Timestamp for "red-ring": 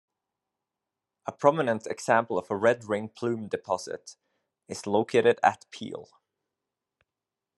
2.57-3.09